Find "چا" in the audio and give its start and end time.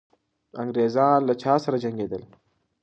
1.41-1.53